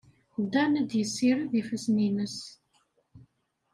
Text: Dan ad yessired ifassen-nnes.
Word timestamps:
Dan 0.53 0.73
ad 0.81 0.91
yessired 0.99 1.51
ifassen-nnes. 1.61 2.37